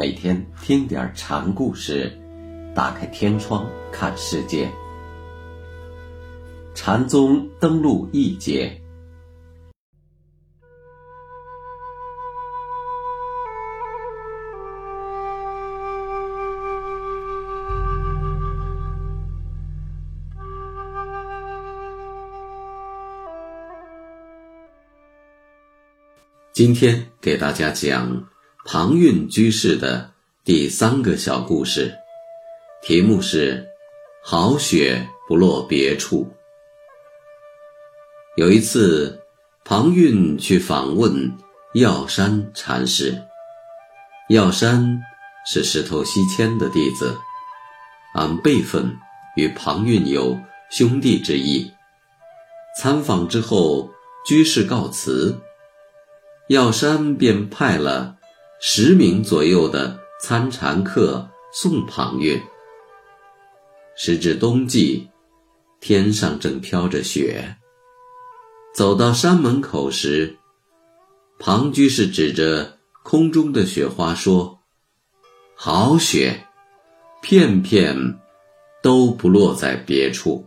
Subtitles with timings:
[0.00, 2.10] 每天听点禅故事，
[2.74, 4.66] 打开天窗看世界。
[6.74, 8.80] 禅宗登陆一节，
[26.54, 28.26] 今天给大家讲。
[28.66, 30.12] 庞蕴居士的
[30.44, 31.96] 第三个小故事，
[32.82, 33.66] 题目是
[34.22, 36.28] “好雪不落别处”。
[38.36, 39.22] 有一次，
[39.64, 41.32] 庞蕴去访问
[41.72, 43.18] 药山禅师。
[44.28, 45.00] 药山
[45.46, 47.16] 是石头西迁的弟子，
[48.14, 48.94] 按辈分
[49.36, 50.38] 与庞蕴有
[50.70, 51.72] 兄弟之义。
[52.78, 53.90] 参访之后，
[54.26, 55.40] 居士告辞，
[56.48, 58.18] 药山便派了。
[58.62, 62.38] 十名左右的参禅客送庞月。
[63.96, 65.08] 时至冬季，
[65.80, 67.56] 天上正飘着雪。
[68.74, 70.36] 走到山门口时，
[71.38, 74.58] 庞居士指着空中的雪花说
[75.56, 76.46] ：“好雪，
[77.22, 78.18] 片片
[78.82, 80.46] 都不落在别处。”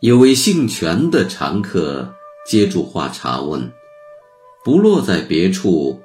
[0.00, 2.14] 有位姓权的常客
[2.46, 3.70] 接住话茬问。
[4.66, 6.02] 不落在别处，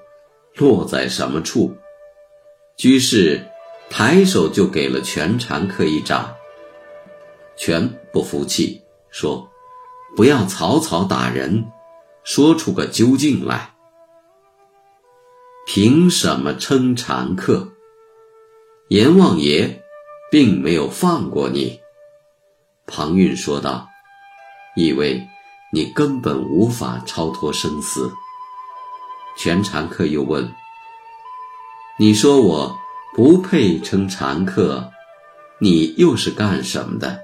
[0.56, 1.76] 落在什么处？
[2.78, 3.44] 居士
[3.90, 6.36] 抬手就给了全禅客一掌。
[7.58, 9.50] 全不服气，说
[10.16, 11.72] ：“不要草草打人，
[12.24, 13.74] 说出个究竟来。
[15.66, 17.68] 凭什么称禅客？
[18.90, 19.82] 阎王爷
[20.30, 21.80] 并没有放过你。”
[22.86, 23.88] 庞蕴说道
[24.78, 25.28] ：“以为
[25.74, 28.12] 你根本无法超脱生死。”
[29.38, 30.52] 全禅客又问
[31.98, 32.78] ：“你说我
[33.16, 34.92] 不配称禅客，
[35.60, 37.20] 你又是干什么的？”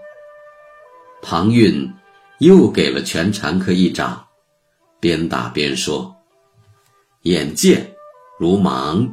[1.22, 1.94] 庞蕴
[2.40, 4.28] 又给了全禅客一掌，
[5.00, 6.16] 边打边说
[7.23, 7.95] ：“眼见
[8.39, 9.09] 如盲，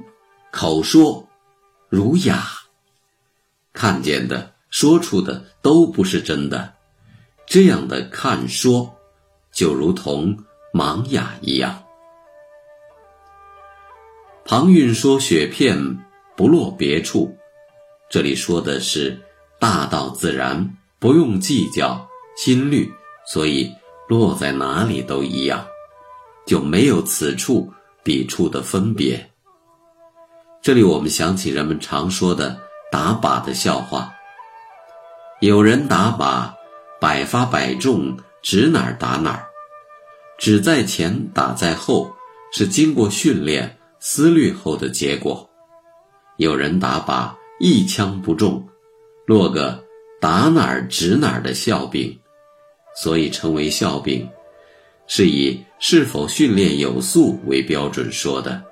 [0.50, 1.26] 口说
[1.88, 2.46] 如哑，
[3.72, 6.74] 看见的、说出的都不是真的，
[7.46, 8.94] 这样的看说，
[9.52, 10.36] 就如同
[10.72, 11.82] 盲哑一样。”
[14.46, 15.98] 庞蕴说：“雪片
[16.36, 17.34] 不落别处，
[18.10, 19.18] 这里说的是
[19.58, 22.06] 大道自然，不用计较
[22.36, 22.92] 心率，
[23.26, 23.72] 所以
[24.06, 25.66] 落在哪里都一样，
[26.46, 27.72] 就没有此处
[28.02, 29.30] 彼处的分别。”
[30.60, 32.60] 这里我们想起人们常说的
[32.92, 34.12] 打靶的笑话：
[35.40, 36.52] 有人打靶，
[37.00, 39.46] 百发百中，指哪儿打哪儿，
[40.38, 42.14] 指在前，打在后，
[42.52, 43.78] 是经过训练。
[44.06, 45.48] 思虑后的结果，
[46.36, 48.62] 有人打靶一枪不中，
[49.24, 49.82] 落个
[50.20, 52.14] 打哪儿指哪儿的笑柄，
[52.94, 54.28] 所以称为笑柄，
[55.06, 58.62] 是以是否训练有素为标准说的。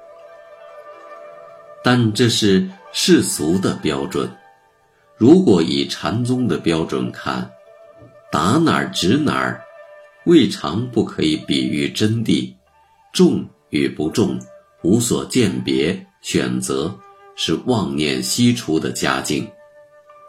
[1.82, 4.30] 但这是世俗的标准，
[5.16, 7.50] 如果以禅宗的标准看，
[8.30, 9.64] 打哪儿指哪儿，
[10.26, 12.52] 未尝不可以比喻真谛，
[13.14, 14.38] 重与不重。
[14.82, 16.92] 无所鉴别，选择
[17.36, 19.48] 是妄念悉除的佳境，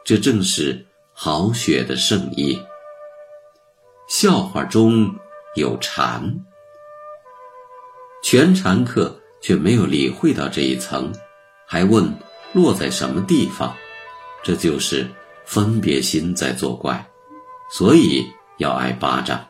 [0.05, 2.59] 这正是好雪的圣意。
[4.07, 5.11] 笑话中
[5.55, 6.45] 有禅，
[8.23, 11.11] 全禅客却没有理会到这一层，
[11.65, 12.13] 还问
[12.53, 13.75] 落在什么地方，
[14.43, 15.09] 这就是
[15.45, 17.03] 分别心在作怪，
[17.71, 18.23] 所以
[18.59, 19.47] 要挨巴掌。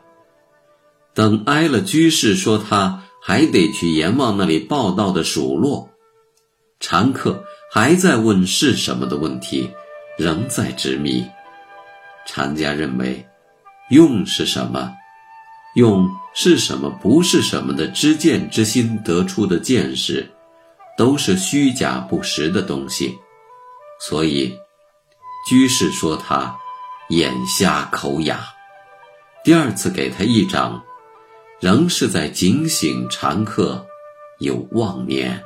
[1.14, 3.04] 等挨了居士说他。
[3.26, 5.90] 还得去阎王那里报道的数落，
[6.82, 7.42] 常客
[7.72, 9.72] 还在问是什么的问题，
[10.18, 11.26] 仍在执迷。
[12.26, 13.26] 禅家认为，
[13.90, 14.92] 用是什么，
[15.76, 20.30] 用是什么不是什么的知见之心得出的见识，
[20.98, 23.18] 都是虚假不实的东西。
[24.02, 24.54] 所以，
[25.48, 26.54] 居士说他
[27.08, 28.42] 眼瞎口哑，
[29.46, 30.84] 第二次给他一掌。
[31.64, 33.88] 仍是在警醒常客
[34.40, 35.42] 有妄念。